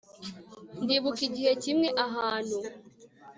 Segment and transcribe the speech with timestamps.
[0.83, 2.57] Ndibuka igihe kimwe ahantu